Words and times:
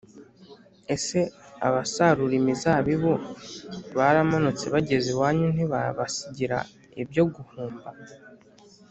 Ese 0.95 1.19
abasarura 1.67 2.33
imizabibu 2.41 3.11
baramutse 3.97 4.65
bageze 4.73 5.07
iwanyu 5.13 5.45
ntibabasigira 5.55 6.57
ibyo 7.01 7.23
guhumba 7.33 7.89